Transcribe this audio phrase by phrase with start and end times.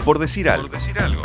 [0.00, 0.68] por decir algo.
[0.68, 1.22] decir algo.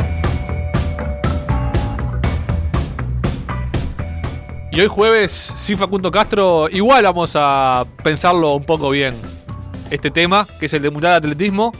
[4.71, 9.15] Y hoy jueves, sin Facundo Castro, igual vamos a pensarlo un poco bien.
[9.89, 11.71] Este tema, que es el de Mundial de Atletismo,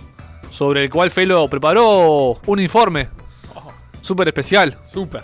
[0.50, 3.10] sobre el cual Felo preparó un informe
[4.00, 4.78] súper especial.
[4.88, 5.24] Súper.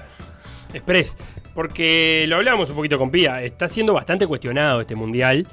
[0.73, 1.15] Express.
[1.53, 3.41] Porque lo hablamos un poquito con Pía.
[3.41, 5.47] Está siendo bastante cuestionado este mundial.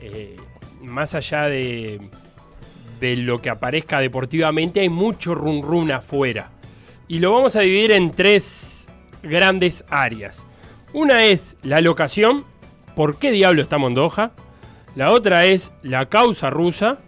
[0.00, 0.36] Eh,
[0.82, 2.00] más allá de,
[3.00, 6.50] de lo que aparezca deportivamente, hay mucho run run afuera.
[7.08, 8.88] Y lo vamos a dividir en tres
[9.22, 10.44] grandes áreas.
[10.92, 12.44] Una es la locación,
[12.94, 14.32] por qué diablo está Mondoja.
[14.96, 16.98] La otra es la causa rusa,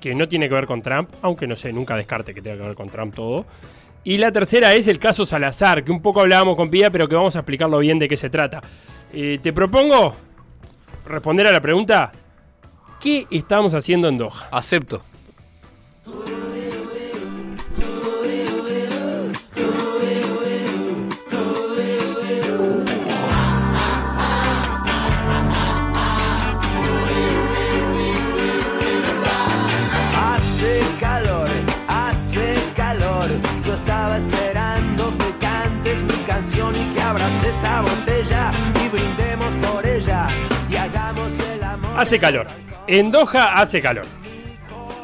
[0.00, 2.68] que no tiene que ver con Trump, aunque no sé, nunca descarte que tenga que
[2.68, 3.46] ver con Trump todo.
[4.02, 7.14] Y la tercera es el caso Salazar, que un poco hablábamos con Pía, pero que
[7.14, 8.60] vamos a explicarlo bien de qué se trata.
[9.12, 10.14] Eh, te propongo
[11.06, 12.12] responder a la pregunta,
[13.00, 14.48] ¿qué estamos haciendo en Doha?
[14.50, 15.02] Acepto.
[41.96, 42.46] Hace calor.
[42.86, 44.04] En Doha hace calor.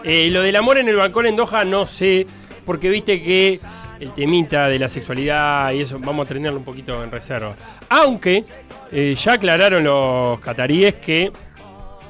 [0.05, 2.27] Eh, lo del amor en el balcón en Doha no sé,
[2.64, 3.60] porque viste que
[4.00, 7.55] el temita de la sexualidad y eso vamos a tenerlo un poquito en reserva.
[7.88, 8.44] Aunque
[8.92, 11.30] eh, ya aclararon los cataríes que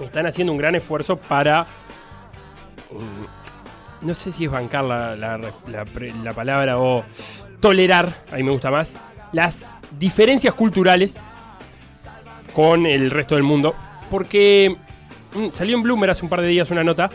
[0.03, 1.62] están haciendo un gran esfuerzo para...
[2.91, 7.05] mm, no sé si es bancar la, la- palabra o
[7.61, 8.97] tolerar, ahí me gusta más,
[9.33, 9.67] las
[9.98, 11.17] diferencias culturales
[12.55, 13.75] con el resto del mundo.
[14.11, 14.77] Porque
[15.34, 17.11] mm, salió en Bloomer hace un par de días una nota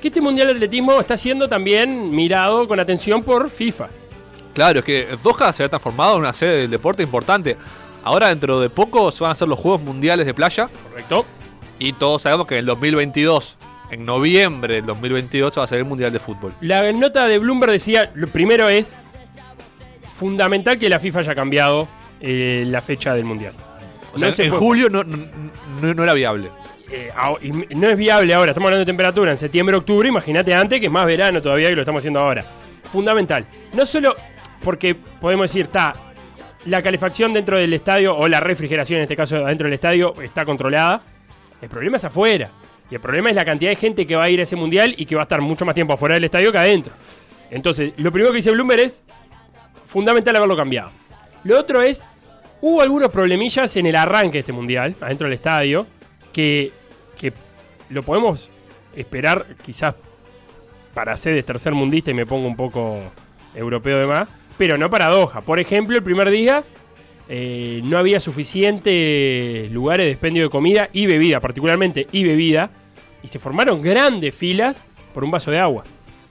[0.00, 3.88] que este Mundial de Atletismo está siendo también mirado con atención por FIFA.
[4.54, 7.56] Claro, es que Doha se ha transformado en una sede del deporte importante.
[8.04, 10.68] Ahora, dentro de poco, se van a hacer los Juegos Mundiales de Playa.
[10.90, 11.26] Correcto.
[11.78, 13.58] Y todos sabemos que en el 2022,
[13.90, 16.54] en noviembre del 2022, se va a hacer el Mundial de Fútbol.
[16.60, 18.92] La nota de Bloomberg decía, lo primero es
[20.08, 21.88] fundamental que la FIFA haya cambiado
[22.20, 23.52] eh, la fecha del Mundial.
[24.16, 25.16] O sea, No se en puede- julio no, no-
[25.82, 26.50] no- no era viable.
[26.90, 27.10] eh,
[27.42, 30.86] y no es viable ahora, estamos hablando de temperatura en septiembre, octubre, imagínate antes que
[30.86, 32.44] es más verano todavía que lo estamos haciendo ahora.
[32.84, 33.44] Fundamental.
[33.72, 34.14] No solo
[34.62, 35.94] porque podemos decir, está,
[36.66, 40.44] la calefacción dentro del estadio o la refrigeración en este caso dentro del estadio está
[40.44, 41.02] controlada.
[41.60, 42.50] El problema es afuera.
[42.90, 44.94] Y el problema es la cantidad de gente que va a ir a ese mundial
[44.96, 46.92] y que va a estar mucho más tiempo afuera del estadio que adentro.
[47.50, 49.02] Entonces, lo primero que dice Bloomberg es
[49.86, 50.90] fundamental haberlo cambiado.
[51.44, 52.04] Lo otro es,
[52.66, 55.86] hubo algunos problemillas en el arranque de este mundial, adentro del estadio,
[56.32, 56.72] que,
[57.16, 57.32] que
[57.90, 58.50] lo podemos
[58.96, 59.94] esperar quizás
[60.92, 62.98] para ser tercer mundista y me pongo un poco
[63.54, 64.28] europeo de más,
[64.58, 65.42] pero no para Doha.
[65.42, 66.64] Por ejemplo, el primer día
[67.28, 72.70] eh, no había suficientes lugares de expendio de comida y bebida, particularmente y bebida,
[73.22, 74.82] y se formaron grandes filas
[75.14, 75.84] por un vaso de agua.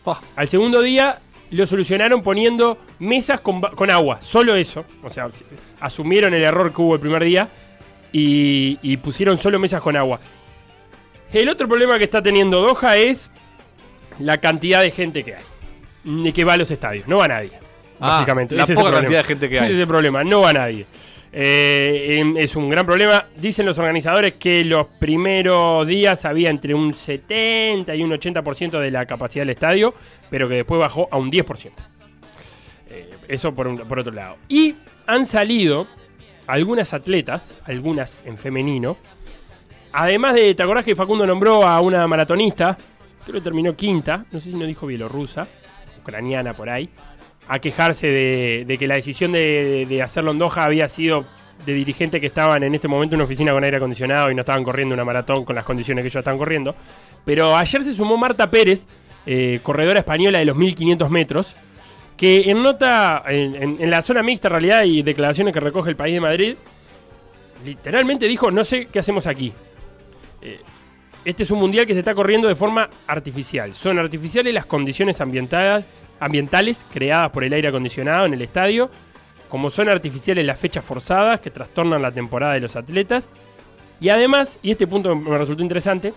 [0.05, 1.17] Ah, Al segundo día
[1.51, 4.85] lo solucionaron poniendo mesas con, agua, solo eso.
[5.03, 5.29] O sea,
[5.79, 7.49] asumieron el error que hubo el primer día
[8.11, 10.19] y, y pusieron solo mesas con agua.
[11.33, 13.29] El otro problema que está teniendo Doha es
[14.19, 15.43] la cantidad de gente que hay.
[16.03, 17.07] Ni que va a los estadios.
[17.07, 17.51] No va nadie.
[17.99, 18.55] Ah, básicamente.
[18.55, 19.65] la Ese es poca el cantidad de gente que hay.
[19.65, 20.23] Ese es el problema.
[20.23, 20.85] No va nadie.
[21.37, 23.25] Eh, em, es un gran problema.
[23.35, 28.89] Dicen los organizadores que los primeros días había entre un 70 y un 80% de
[28.89, 29.93] la capacidad del estadio,
[30.29, 31.73] pero que después bajó a un 10%.
[32.89, 34.37] Eh, eso por, otro lado.
[34.47, 35.87] Y han salido
[36.47, 38.95] algunas atletas, algunas en femenino.
[39.91, 42.77] Además de, ¿te acordás que Facundo nombró a una maratonista?
[43.25, 45.47] Creo que terminó quinta, no sé si no dijo bielorrusa,
[45.99, 46.89] ucraniana por ahí,
[47.47, 51.25] a quejarse de, que la decisión de, hacerlo en Doha había sido
[51.65, 54.41] de dirigentes que estaban en este momento en una oficina con aire acondicionado y no
[54.41, 56.75] estaban corriendo una maratón con las condiciones que ellos estaban corriendo.
[57.23, 58.87] Pero ayer se sumó Marta Pérez,
[59.25, 61.55] eh, corredora española de los 1500 metros,
[62.17, 66.13] que en nota, en la zona mixta en realidad y declaraciones que recoge el país
[66.13, 66.55] de Madrid,
[67.65, 69.51] literalmente dijo, no sé qué hacemos aquí.
[70.41, 70.59] Eh,
[71.25, 73.73] este es un mundial que se está corriendo de forma artificial.
[73.73, 75.85] Son artificiales las condiciones ambientales,
[76.19, 78.89] ambientales creadas por el aire acondicionado en el estadio,
[79.49, 83.29] como son artificiales las fechas forzadas que trastornan la temporada de los atletas.
[83.99, 86.13] Y además, y este punto me resultó interesante,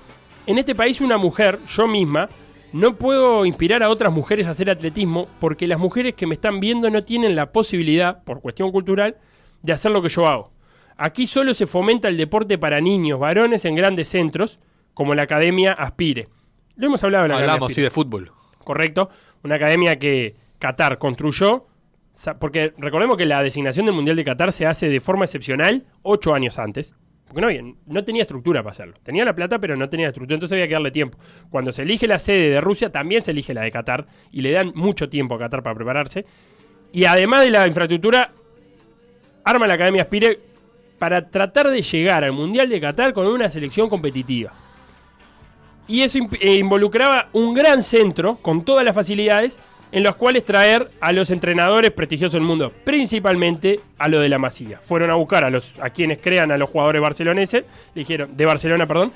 [0.47, 2.29] en este país una mujer, yo misma,
[2.73, 6.61] no puedo inspirar a otras mujeres a hacer atletismo porque las mujeres que me están
[6.61, 9.17] viendo no tienen la posibilidad, por cuestión cultural,
[9.63, 10.51] de hacer lo que yo hago.
[10.97, 14.59] Aquí solo se fomenta el deporte para niños, varones en grandes centros,
[14.95, 16.29] como la Academia Aspire.
[16.77, 18.33] Lo hemos hablado en la Academia hablamos, sí, de fútbol.
[18.65, 19.09] correcto.
[19.43, 21.67] Una academia que, Qatar construyó,
[22.41, 26.35] porque recordemos que la designación del Mundial de Qatar se hace de forma excepcional ocho
[26.35, 26.95] años antes.
[27.29, 28.95] Porque no, había- no tenía estructura para hacerlo.
[29.03, 31.19] Tenía la plata, pero no tenía estructura, entonces había que darle tiempo.
[31.51, 34.51] Cuando se elige la sede de Rusia, también se elige la de Qatar, y le
[34.51, 36.25] dan mucho tiempo a Qatar para prepararse.
[36.91, 38.33] Y además de la infraestructura,
[39.45, 40.41] arma la Academia Aspire
[40.99, 44.53] para tratar de llegar al Mundial de Qatar con una selección competitiva.
[45.89, 49.59] Y eso eh, involucraba un gran centro con todas las facilidades
[49.91, 54.39] en los cuales traer a los entrenadores prestigiosos del mundo, principalmente a lo de la
[54.39, 54.79] Masía.
[54.83, 57.65] Fueron a buscar a los a quienes crean a los jugadores barceloneses,
[57.95, 59.13] dijeron de Barcelona, perdón.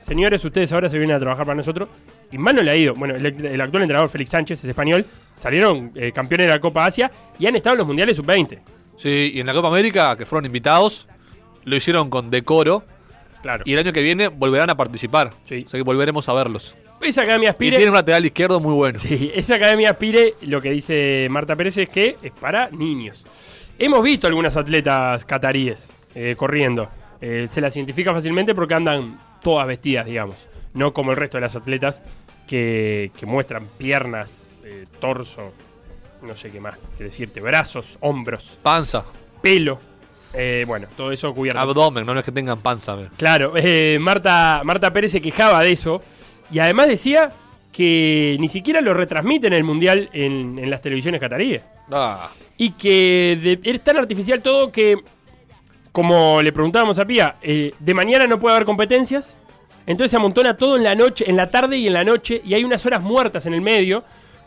[0.00, 1.88] Señores, ustedes ahora se vienen a trabajar para nosotros.
[2.30, 2.94] Y mal no le ha ido.
[2.94, 5.06] Bueno, el, el actual entrenador Félix Sánchez es español.
[5.34, 8.58] Salieron eh, campeones de la Copa Asia y han estado en los mundiales sub-20.
[8.96, 11.08] Sí, y en la Copa América, que fueron invitados,
[11.64, 12.84] lo hicieron con decoro.
[13.44, 13.62] Claro.
[13.66, 15.30] Y el año que viene volverán a participar.
[15.44, 15.64] Sí.
[15.66, 16.74] O sea que volveremos a verlos.
[17.02, 17.76] esa Academia Y Aspire.
[17.76, 18.98] tiene un lateral izquierdo muy bueno.
[18.98, 23.26] Sí, esa Academia Aspire, lo que dice Marta Pérez es que es para niños.
[23.78, 26.88] Hemos visto algunas atletas cataríes eh, corriendo.
[27.20, 30.36] Eh, se las identifica fácilmente porque andan todas vestidas, digamos.
[30.72, 32.02] No como el resto de las atletas
[32.46, 35.52] que, que muestran piernas, eh, torso,
[36.22, 39.04] no sé qué más que decirte, brazos, hombros, Panza,
[39.42, 39.78] pelo.
[40.36, 41.60] Eh, bueno, todo eso cubierto.
[41.60, 42.96] abdomen, no es que tengan panza.
[43.16, 46.02] Claro, eh, Marta, Marta Pérez se quejaba de eso
[46.50, 47.32] y además decía
[47.72, 51.62] que ni siquiera lo retransmiten el Mundial en, en las televisiones cataríes.
[51.90, 54.96] Ah, Y que de- es tan artificial todo que,
[55.92, 59.36] como le preguntábamos a Pía, eh, de mañana no puede haber competencias.
[59.86, 62.54] Entonces se amontona todo en la noche, en la tarde y en la noche, y
[62.54, 64.02] hay unas horas muertas en el medio,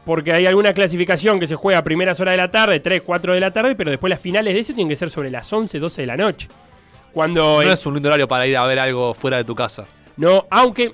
[0.07, 3.33] porque hay alguna clasificación que se juega a primeras horas de la tarde, 3, 4
[3.33, 5.79] de la tarde, pero después las finales de eso tienen que ser sobre las 11,
[5.79, 6.47] 12 de la noche.
[7.11, 9.85] Cuando no es un lindo horario para ir a ver algo fuera de tu casa.
[10.15, 10.93] no, aunque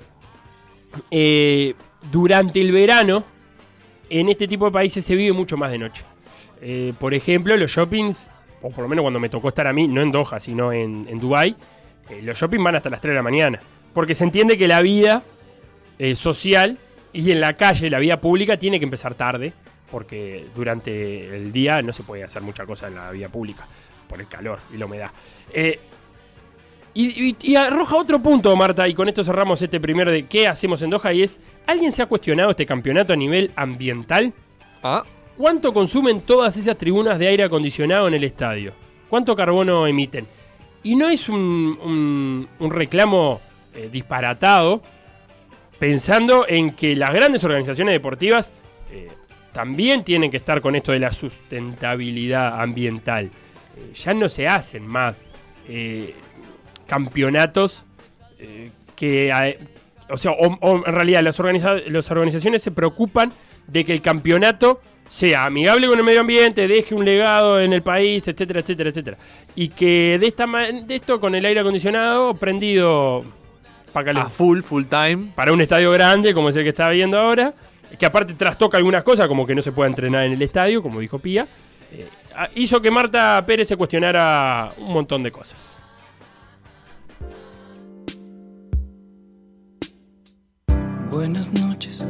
[1.12, 1.74] eh,
[2.10, 3.22] durante el verano
[4.10, 6.02] en este tipo de países se vive mucho más de noche.
[6.60, 8.28] Eh, por ejemplo, los shoppings,
[8.62, 11.06] o por lo menos cuando me tocó estar a mí, no en Doha, sino en,
[11.08, 11.54] en Dubai,
[12.20, 13.60] los shoppings van hasta las 3 de la mañana.
[13.92, 15.22] Porque se entiende que la vida
[16.00, 16.78] eh, social
[17.14, 19.52] y en la calle, la vida pública, tiene que empezar tarde.
[19.90, 23.66] Porque durante el día no se puede hacer mucha cosa en la vía pública.
[24.08, 25.10] Por el calor y la humedad.
[25.52, 25.78] Eh,
[26.94, 30.46] y, y- y arroja otro punto, Marta, y con esto cerramos este primero de qué
[30.46, 34.32] hacemos en Doha, y es, ¿alguien se ha cuestionado este campeonato a nivel ambiental?
[34.82, 35.04] Ah,
[35.36, 38.72] ¿Cuánto consumen todas esas tribunas de aire acondicionado en el estadio?
[39.10, 40.26] ¿Cuánto carbono emiten?
[40.84, 41.36] Y no es un,
[41.82, 43.40] un- un reclamo
[43.74, 44.80] eh, disparatado,
[45.78, 48.52] pensando en que las grandes organizaciones deportivas
[48.90, 49.08] eh,
[49.52, 53.26] también tienen que estar con esto de la sustentabilidad ambiental.
[53.26, 55.26] Eh, ya no se hacen más
[55.68, 56.14] eh,
[56.86, 57.84] campeonatos
[58.38, 59.32] eh, que...
[60.10, 63.32] o sea, en realidad las, las organizaciones se preocupan
[63.66, 67.82] de que el campeonato sea amigable con el medio ambiente, deje un legado en el
[67.82, 69.18] país, etcétera, etcétera, etcétera.
[69.54, 73.24] Y que de, esta, de esto con el aire acondicionado prendido
[73.94, 75.30] para, a full, full time.
[75.34, 77.54] para un estadio grande como es el que está viendo ahora,
[77.98, 80.98] que aparte trastoca algunas cosas como que no se puede entrenar en el estadio, como
[81.00, 81.46] dijo Pía,
[81.92, 82.08] eh,
[82.56, 85.78] hizo que Marta Pérez se cuestionara un montón de cosas.
[91.10, 92.04] Buenas noches,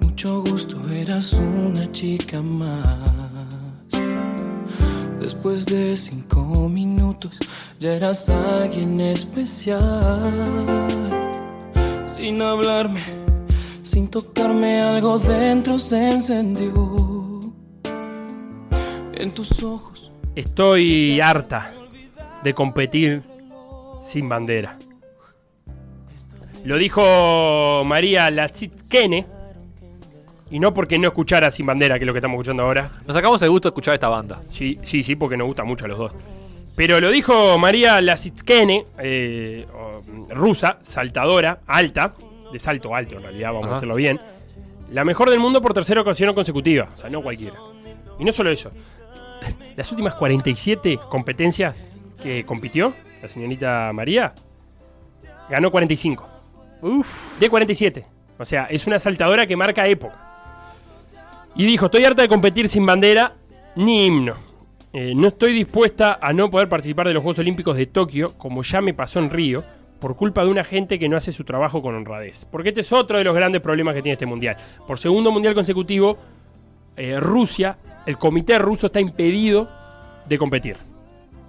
[0.00, 3.50] mucho gusto, eras una chica más.
[5.18, 7.38] Después de cinco minutos,
[7.80, 9.80] ya eras alguien especial.
[12.20, 13.00] Sin hablarme,
[13.82, 17.50] sin tocarme, algo dentro se encendió.
[19.14, 20.12] En tus ojos.
[20.36, 21.72] Estoy harta
[22.44, 23.22] de competir
[24.02, 24.78] sin bandera.
[26.62, 29.26] Lo dijo María Lazitkene.
[30.50, 33.00] Y no porque no escuchara sin bandera, que es lo que estamos escuchando ahora.
[33.06, 34.42] Nos sacamos el gusto de escuchar esta banda.
[34.50, 36.12] Sí, sí, sí, porque nos gusta mucho a los dos.
[36.80, 39.66] Pero lo dijo María Lasitskene, eh,
[40.30, 42.14] rusa, saltadora, alta,
[42.50, 43.74] de salto alto en realidad, vamos Ajá.
[43.74, 44.18] a hacerlo bien.
[44.90, 47.58] La mejor del mundo por tercera ocasión consecutiva, o sea, no cualquiera.
[48.18, 48.70] Y no solo eso,
[49.76, 51.84] las últimas 47 competencias
[52.22, 54.32] que compitió la señorita María,
[55.50, 56.26] ganó 45.
[57.38, 58.06] De 47.
[58.38, 60.16] O sea, es una saltadora que marca época.
[61.54, 63.34] Y dijo, estoy harta de competir sin bandera
[63.76, 64.49] ni himno.
[64.92, 68.62] Eh, no estoy dispuesta a no poder participar de los Juegos Olímpicos de Tokio, como
[68.62, 69.62] ya me pasó en Río,
[70.00, 72.46] por culpa de una gente que no hace su trabajo con honradez.
[72.50, 74.56] Porque este es otro de los grandes problemas que tiene este mundial.
[74.86, 76.18] Por segundo mundial consecutivo,
[76.96, 79.68] eh, Rusia, el comité ruso está impedido
[80.26, 80.76] de competir.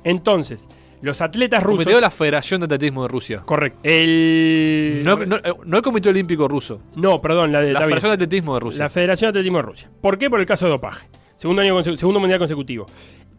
[0.03, 0.67] Entonces,
[1.01, 1.83] Los atletas rusos.
[1.83, 3.41] Cometió la Federación de Atletismo de Rusia.
[3.43, 3.79] Correcto.
[3.81, 5.01] El.
[5.03, 6.79] No, no, eh, no el Comité Olímpico Ruso.
[6.95, 7.89] No, perdón, la de La bien.
[7.89, 8.83] Federación de Atletismo de Rusia.
[8.83, 9.89] La Federación de Atletismo de Rusia.
[9.99, 10.29] ¿Por qué?
[10.29, 11.07] Por el caso de dopaje.
[11.37, 12.85] Segundo, año segundo mundial consecutivo.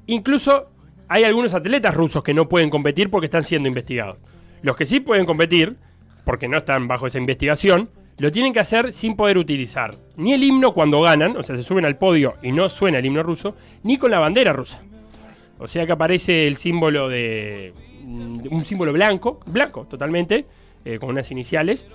[0.06, 0.70] Incluso
[1.08, 4.24] hay algunos atletas rusos que no pueden competir porque están siendo investigados.
[4.62, 5.76] Los que sí pueden competir,
[6.24, 10.44] porque no están bajo esa investigación, lo tienen que hacer sin poder utilizar ni el
[10.44, 13.56] himno cuando ganan, o sea, se suben al podio y no suena el himno ruso,
[13.82, 14.80] ni con la bandera rusa.
[15.58, 17.72] O sea que aparece el símbolo de.
[18.04, 20.46] mm, un símbolo blanco, blanco totalmente,
[20.84, 21.86] eh, con unas iniciales.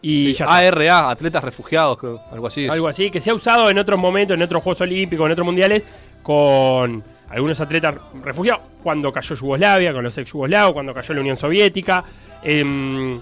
[0.00, 0.56] Y está.
[0.56, 2.64] ARA, Atletas Refugiados, creo, algo así.
[2.64, 2.70] es.
[2.70, 5.44] Algo así, que se ha usado en otros momentos, en otros Juegos Olímpicos, en otros
[5.44, 5.82] mundiales,
[6.22, 8.62] con algunos atletas refugiados.
[8.82, 12.04] Cuando cayó Yugoslavia, con los ex yugoslavos, cuando cayó la Unión Soviética,
[12.42, 13.20] em,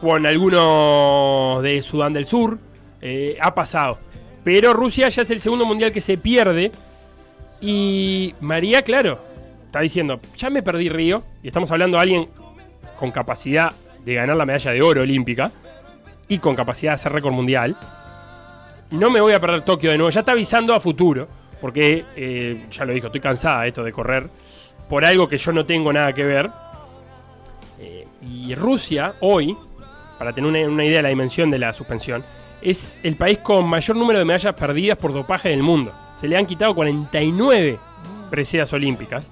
[0.00, 2.58] con algunos de Sudán del Sur.
[3.02, 3.98] eh, ha pasado.
[4.44, 6.70] Pero Rusia ya es el segundo mundial que se pierde.
[7.62, 9.18] Y María, claro,
[9.64, 11.22] está diciendo, ya me perdí Río.
[11.42, 12.28] Y estamos hablando de alguien
[12.98, 13.72] con capacidad
[14.04, 15.50] de ganar la medalla de oro olímpica
[16.28, 17.74] y con capacidad de hacer récord mundial.
[18.90, 20.10] No me voy a perder Tokio de nuevo.
[20.10, 21.26] Ya está avisando a futuro.
[21.60, 24.28] Porque, eh, ya lo dijo, estoy cansada de esto de correr.
[24.88, 26.50] Por algo que yo no tengo nada que ver.
[27.78, 29.56] Eh, y Rusia, hoy,
[30.18, 32.24] para tener una, idea de la dimensión de la suspensión,
[32.62, 35.92] es el país con mayor número de medallas perdidas por dopaje del mundo.
[36.16, 37.78] Se le han quitado 49
[38.30, 39.30] preseas olímpicas.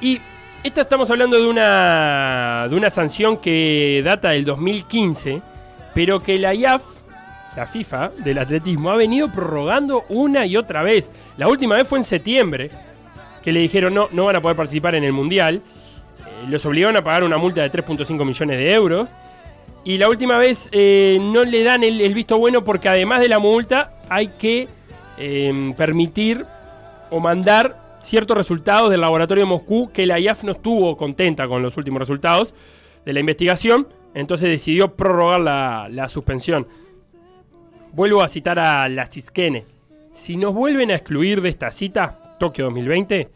[0.00, 0.20] Y
[0.62, 5.40] esto estamos hablando de una, de una sanción que data del 2015,
[5.94, 6.82] pero que la IAF,
[7.56, 11.10] la FIFA del atletismo, ha venido prorrogando una y otra vez.
[11.36, 12.70] La última vez fue en septiembre,
[13.42, 15.56] que le dijeron no, no van a poder participar en el Mundial.
[15.56, 19.08] Eh, los obligaron a pagar una multa de 3.5 millones de euros.
[19.82, 23.38] Y la última vez eh, no le dan el, visto bueno porque además de la
[23.38, 24.68] multa hay que
[25.16, 26.44] eh, permitir
[27.08, 31.62] o mandar ciertos resultados del laboratorio de Moscú que la IAF no estuvo contenta con
[31.62, 32.54] los últimos resultados
[33.06, 36.66] de la investigación, entonces decidió prorrogar la suspensión.
[37.92, 39.64] Vuelvo a citar a la Chisquene.
[40.14, 43.28] Si nos vuelven a excluir de esta cita, Tokio 2020,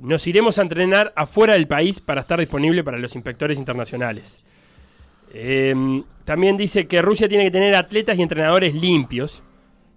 [0.00, 4.40] nos iremos a entrenar afuera del país para estar disponible para los inspectores internacionales.
[5.32, 9.44] Eh, también dice que Rusia tiene que tener atletas y entrenadores limpios.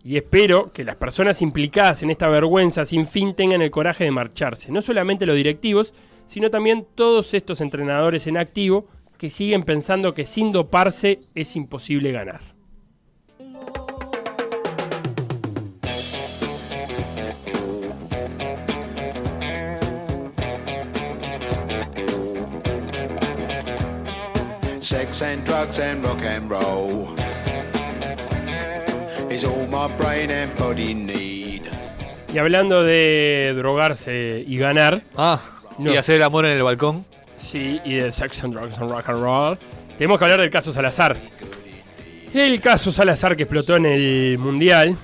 [0.03, 4.11] Y espero que las personas implicadas en esta vergüenza sin fin tengan el coraje de
[4.11, 4.71] marcharse.
[4.71, 5.93] No solamente los directivos,
[6.27, 8.87] sino también todos estos entrenadores en activo
[9.17, 12.56] que siguen pensando que sin doparse es imposible ganar.
[24.97, 27.15] Sex and drugs and rock and roll
[29.29, 31.61] is all my brain and body need.
[32.33, 35.39] Y hablando de drogarse y ganar, Ah,
[35.77, 35.93] No.
[35.93, 37.05] y hacer el amor en el balcón.
[37.35, 39.59] Sí, y de Sex and Drugs and Rock and Roll.
[39.99, 41.15] Tenemos que hablar del caso Salazar.
[42.33, 44.97] El caso Salazar que explotó en el Mundial.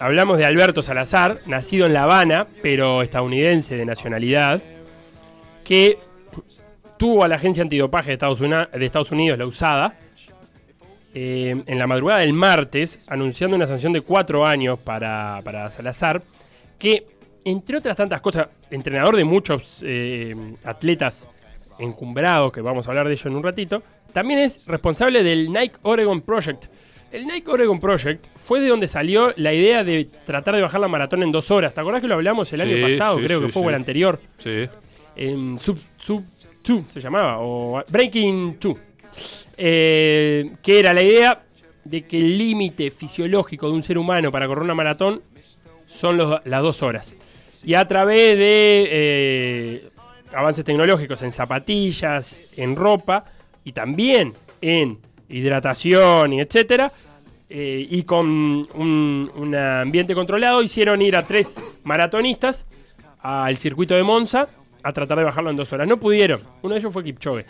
[0.00, 4.60] Hablamos de Alberto Salazar, nacido en La Habana, pero estadounidense de nacionalidad,
[5.62, 6.00] que
[6.98, 9.94] tuvo a la agencia antidopaje de Estados, Una- de Estados Unidos, la USADA,
[11.14, 16.22] eh, en la madrugada del martes, anunciando una sanción de cuatro años para, para Salazar,
[16.78, 17.06] que,
[17.44, 21.28] entre otras tantas cosas, entrenador de muchos eh, atletas
[21.78, 25.76] encumbrados, que vamos a hablar de ello en un ratito, también es responsable del Nike
[25.82, 26.66] Oregon Project.
[27.10, 30.88] El Nike Oregon Project fue de donde salió la idea de tratar de bajar la
[30.88, 31.72] maratón en dos horas.
[31.72, 33.16] ¿Te acordás que lo hablamos el Sí, año pasado?
[33.18, 34.20] sí, Creo sí, que fue el anterior.
[34.38, 34.68] Sí.
[35.16, 36.22] En Sub, Sub
[36.68, 38.76] 2 se llamaba, o Breaking 2.
[39.56, 41.42] Eh, que era la idea
[41.82, 45.22] de que el límite fisiológico de un ser humano para correr una maratón
[45.86, 47.14] son las dos horas.
[47.64, 49.88] Y a través de eh,
[50.32, 53.24] avances tecnológicos en zapatillas, en ropa
[53.64, 54.98] y también en
[55.28, 56.92] hidratación y etcétera,
[57.50, 62.66] eh, y con un ambiente controlado, hicieron ir a tres maratonistas
[63.20, 64.48] al circuito de Monza
[64.82, 65.86] a tratar de bajarlo en dos horas.
[65.88, 66.40] No pudieron.
[66.62, 67.44] Uno de ellos fue Kipchoge.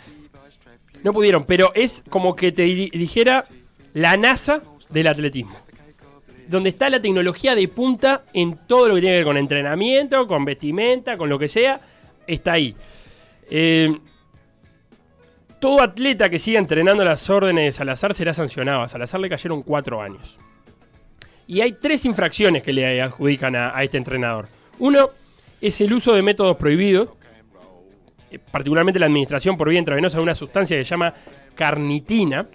[1.03, 3.45] No pudieron, pero es como que te di- dijera
[3.93, 5.55] la NASA del atletismo.
[6.47, 10.27] Donde está la tecnología de punta en todo lo que tiene que ver con entrenamiento,
[10.27, 11.79] con vestimenta, con lo que sea,
[12.25, 12.75] está ahí.
[13.49, 13.97] Eh,
[15.59, 18.81] todo atleta que siga entrenando las órdenes de Salazar será sancionado.
[18.81, 20.39] A Salazar le cayeron cuatro años.
[21.47, 24.47] Y hay tres infracciones que le adjudican a este entrenador.
[24.79, 25.09] Uno
[25.61, 27.09] es el uso de métodos prohibidos,
[28.31, 31.13] eh, particularmente la administración por vía intravenosa de una sustancia que se llama
[31.55, 32.45] carnitina,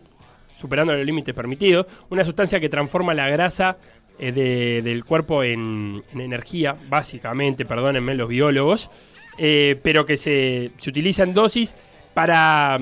[0.59, 3.77] superando los límites permitidos, una sustancia que transforma la grasa
[4.19, 8.91] eh, de- del cuerpo en, en energía, básicamente, perdónenme los biólogos,
[9.37, 11.75] eh, pero que se, se utiliza en dosis
[12.15, 12.79] para,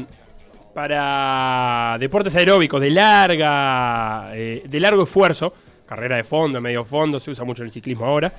[0.74, 5.54] para deportes aeróbicos de larga de largo esfuerzo,
[5.86, 8.32] carrera de fondo, medio fondo, se usa mucho en el ciclismo ahora.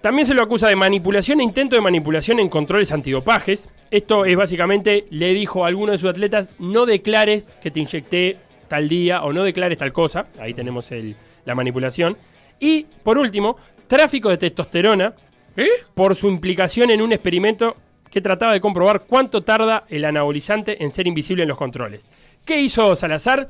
[0.00, 3.68] También se lo acusa de manipulación e intento de manipulación en controles antidopajes.
[3.90, 8.36] Esto es básicamente, le dijo a alguno de sus atletas, no declares que te inyecté
[8.68, 10.26] tal día o no declares tal cosa.
[10.38, 12.16] Ahí tenemos el- la manipulación.
[12.60, 13.56] Y, por último,
[13.88, 15.14] tráfico de testosterona
[15.56, 15.68] ¿Eh?
[15.94, 17.76] por su implicación en un experimento
[18.10, 22.08] que trataba de comprobar cuánto tarda el anabolizante en ser invisible en los controles.
[22.44, 23.48] ¿Qué hizo Salazar?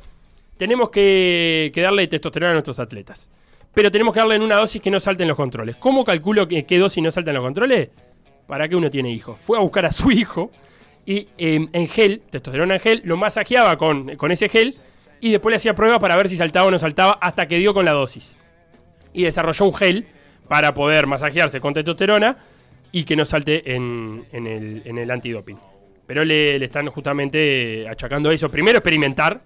[0.56, 3.30] Tenemos que, que darle testosterona a nuestros atletas.
[3.76, 5.76] Pero tenemos que darle en una dosis que no salte en los controles.
[5.76, 7.90] ¿Cómo calculo que, qué dosis no salta en los controles?
[8.46, 9.38] ¿Para qué uno tiene hijos?
[9.38, 10.50] Fue a buscar a su hijo
[11.04, 14.74] y eh, en gel, testosterona en gel, lo masajeaba con, con ese gel
[15.20, 17.74] y después le hacía pruebas para ver si saltaba o no saltaba hasta que dio
[17.74, 18.38] con la dosis.
[19.12, 20.06] Y desarrolló un gel
[20.48, 22.38] para poder masajearse con testosterona
[22.92, 25.58] y que no salte en, el, en el antidoping.
[26.06, 28.50] Pero le, están justamente eh, achacando eso.
[28.50, 29.42] Primero experimentar,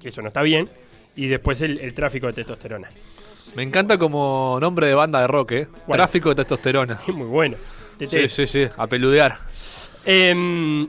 [0.00, 0.70] que eso no está bien,
[1.16, 2.88] y después el tráfico de testosterona.
[3.56, 5.68] Me encanta como nombre de banda de rock, ¿eh?
[5.86, 5.96] ¿Cuál?
[5.98, 7.00] Tráfico de testosterona.
[7.08, 7.56] Muy bueno.
[7.98, 9.38] Sí, sí, sí, a peludear.
[10.04, 10.86] Em,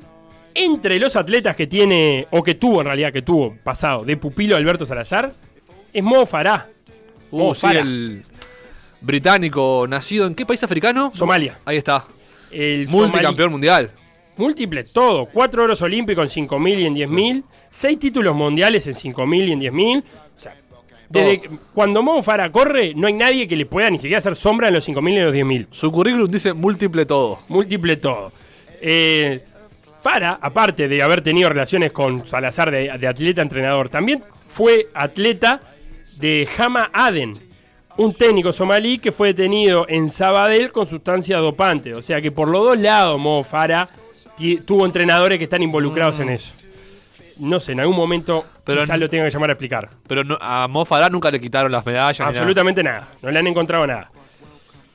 [0.53, 4.55] entre los atletas que tiene, o que tuvo en realidad, que tuvo pasado de pupilo
[4.55, 5.33] Alberto Salazar,
[5.91, 6.67] es Mo Farah.
[7.31, 7.79] Mo Uh, sí, Farah.
[7.79, 8.23] el
[9.01, 11.11] británico nacido en qué país africano?
[11.15, 11.59] Somalia.
[11.65, 12.05] Ahí está.
[12.51, 13.91] El Multicampeón mundial.
[14.37, 15.25] Múltiple, todo.
[15.25, 17.43] Cuatro oros olímpicos en 5.000 y en 10.000.
[17.69, 20.03] Seis títulos mundiales en 5.000 y en 10.000.
[20.03, 20.55] O sea,
[21.09, 21.41] desde
[21.73, 24.75] cuando Mo Farah corre, no hay nadie que le pueda ni siquiera hacer sombra en
[24.75, 25.67] los 5.000 y en los 10.000.
[25.71, 27.39] Su currículum dice múltiple todo.
[27.47, 28.31] Múltiple todo.
[28.81, 29.43] Eh,
[30.01, 35.59] Farah, aparte de haber tenido relaciones con Salazar de, de atleta-entrenador, también fue atleta
[36.17, 37.33] de Hama Aden,
[37.97, 41.97] un técnico somalí que fue detenido en Sabadell con sustancias dopantes.
[41.97, 43.89] O sea que por los dos lados Mo Farah
[44.37, 46.53] ti- tuvo entrenadores que están involucrados en eso.
[47.39, 49.89] No sé, en algún momento Pero quizás n- lo tenga que llamar a explicar.
[50.07, 52.19] Pero no- a Mo Farah nunca le quitaron las medallas.
[52.19, 52.29] nada.
[52.31, 53.07] Absolutamente nada.
[53.21, 54.11] No le han encontrado nada.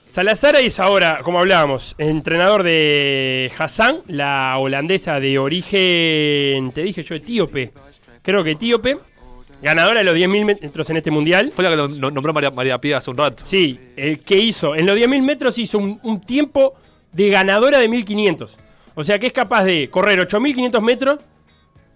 [0.09, 7.15] Salazar es ahora, como hablábamos, entrenador de Hassan, la holandesa de origen, te dije yo,
[7.17, 7.73] etíope.
[8.23, 8.99] Creo que etíope.
[9.61, 11.51] Ganadora de los 10.000 metros en este mundial.
[11.51, 13.45] Fue la que lo no- nombró María, María Pía hace un rato.
[13.45, 14.75] Sí, eh, ¿qué hizo?
[14.77, 16.75] En los 10.000 metros hizo un, un tiempo
[17.13, 18.57] de ganadora de 1.500.
[18.95, 21.19] O sea que es capaz de correr 8.500 metros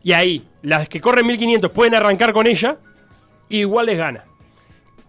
[0.09, 2.79] y ahí, las que corren 1.500 pueden arrancar con ella
[3.51, 4.25] igual les gana.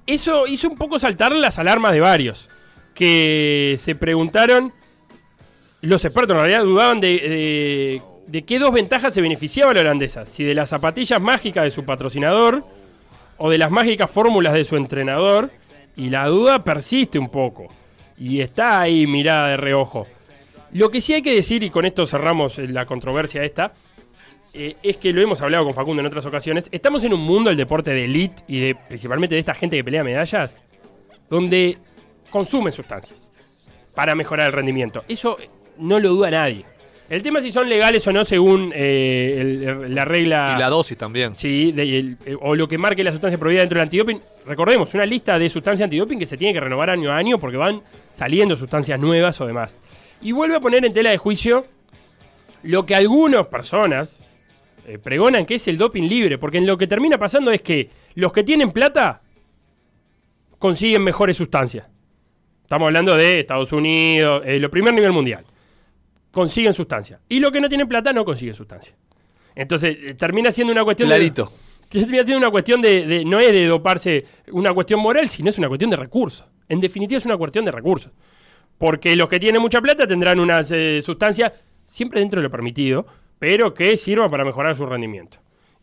[0.05, 2.49] Eso hizo un poco saltar las alarmas de varios
[2.93, 4.73] que se preguntaron,
[5.79, 10.25] los expertos en realidad dudaban de, de, de qué dos ventajas se beneficiaba la holandesa,
[10.25, 12.65] si de las zapatillas mágicas de su patrocinador
[13.37, 15.49] o de las mágicas fórmulas de su entrenador,
[15.95, 17.73] y la duda persiste un poco,
[18.17, 20.07] y está ahí mirada de reojo.
[20.73, 23.71] Lo que sí hay que decir, y con esto cerramos la controversia esta,
[24.53, 27.49] eh, es que lo hemos hablado con Facundo en otras ocasiones, estamos en un mundo
[27.49, 30.57] del deporte de elite y de, principalmente de esta gente que pelea medallas,
[31.29, 31.77] donde
[32.29, 33.29] consumen sustancias
[33.95, 35.03] para mejorar el rendimiento.
[35.07, 35.37] Eso
[35.77, 36.65] no lo duda nadie.
[37.09, 40.53] El tema es si son legales o no según eh, el- la regla...
[40.55, 41.33] Y la dosis también.
[41.33, 44.21] Sí, de- el- eh, o lo que marque la sustancia prohibida dentro del antidoping.
[44.45, 47.57] Recordemos, una lista de sustancias antidoping que se tiene que renovar año a año porque
[47.57, 47.81] van
[48.11, 49.79] saliendo sustancias nuevas o demás.
[50.21, 51.65] Y vuelve a poner en tela de juicio
[52.61, 54.19] lo que algunas personas
[54.89, 57.89] eh, pregonan que es el doping libre, porque en lo que termina pasando es que
[58.15, 59.21] los que tienen plata
[60.57, 61.87] consiguen mejores sustancias.
[62.63, 65.43] Estamos hablando de Estados Unidos, eh, lo primer nivel mundial.
[66.31, 67.19] Consiguen sustancias.
[67.27, 68.95] Y los que no tienen plata no consiguen sustancias.
[69.55, 71.51] Entonces, eh, termina siendo una cuestión de- Clarito.
[71.89, 75.57] Termina siendo una cuestión de, de- No es de doparse una cuestión moral, sino es
[75.57, 76.45] una cuestión de recursos.
[76.67, 78.11] En definitiva, es una cuestión de recursos.
[78.77, 81.51] Porque los que tienen mucha plata tendrán unas eh, sustancias,
[81.87, 83.07] siempre dentro de lo permitido,
[83.39, 85.37] pero que sirvan para mejorar su rendimiento.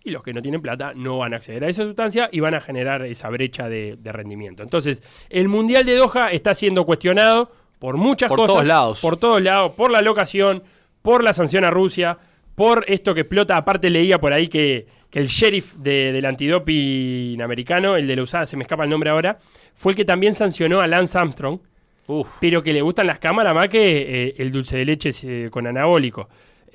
[0.05, 2.55] Y los que no tienen plata no van a acceder a esa sustancia y van
[2.55, 4.63] a generar esa brecha de, de rendimiento.
[4.63, 8.55] Entonces, el Mundial de Doha está siendo cuestionado por muchas Por cosas.
[8.55, 9.01] todos lados.
[9.01, 9.73] Por todos lados.
[9.73, 10.63] Por la locación,
[11.03, 12.19] por la sanción a Rusia,
[12.55, 13.57] por esto que explota.
[13.57, 18.23] Aparte leía por ahí que, que el sheriff de- del antidoping americano, el de la
[18.23, 19.39] USADA, se me escapa el nombre ahora,
[19.75, 21.59] fue el que también sancionó a Lance Armstrong,
[22.07, 22.29] Uf.
[22.41, 25.67] pero que le gustan las cámaras más que eh, el dulce de leche eh, con
[25.67, 26.29] anabólico.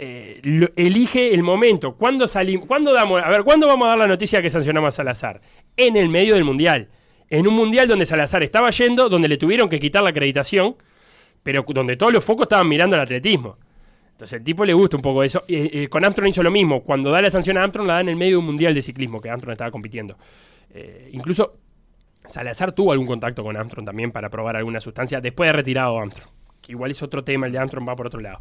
[0.04, 0.42] Eh,
[0.78, 1.96] elige el momento.
[1.96, 2.66] ¿Cuándo salimos?
[2.66, 3.22] ¿Cuándo damos?
[3.22, 5.42] A ver, ¿cuándo vamos a dar la noticia que sancionamos a Salazar?
[5.78, 6.90] En el medio del mundial.
[7.30, 10.76] En un mundial donde Salazar estaba yendo, donde le tuvieron que quitar la acreditación,
[11.44, 13.60] pero donde todos los focos estaban mirando el atletismo.
[14.14, 15.44] Entonces, el tipo le gusta un poco eso.
[15.48, 16.82] Eh, eh, con Armstrong hizo lo mismo.
[16.82, 18.82] Cuando da la sanción a Armstrong, la da en el medio de un mundial de
[18.82, 20.18] ciclismo que Armstrong estaba compitiendo.
[20.74, 21.60] Eh, incluso
[22.26, 26.32] Salazar tuvo algún contacto con Armstrong también para probar alguna sustancia después de retirado Armstrong.
[26.60, 28.40] que igual es otro tema, el de Armstrong va por otro lado.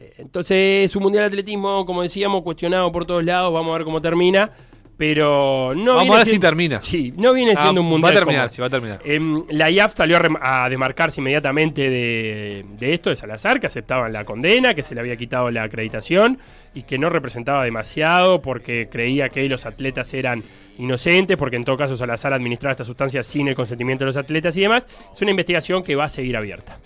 [0.00, 3.84] Eh, entonces, un mundial de atletismo, como decíamos, cuestionado por todos lados, vamos a ver
[3.84, 4.50] cómo termina.
[4.96, 6.80] Pero no Vamos viene a ver si termina.
[6.80, 8.14] Sí, no viene Ah, siendo un mundial.
[8.14, 8.54] Va a terminar, cómodo.
[8.56, 9.00] sí, va a terminar.
[9.04, 13.68] Em, la IAF salió a, rem- a desmarcarse inmediatamente de, de esto, de Salazar, que
[13.68, 16.40] aceptaban la condena, que se le había quitado la acreditación
[16.74, 20.42] y que no representaba demasiado porque creía que los atletas eran
[20.78, 24.56] inocentes, porque en todo caso Salazar administraba esta sustancia sin el consentimiento de los atletas
[24.56, 24.84] y demás.
[25.12, 26.76] Es una investigación que va a seguir abierta.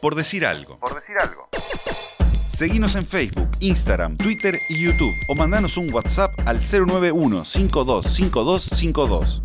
[0.00, 0.78] Por decir algo.
[0.78, 1.48] Por decir algo.
[2.62, 9.42] Seguinos en Facebook, Instagram, Twitter y YouTube o mandanos un WhatsApp al 091 525252.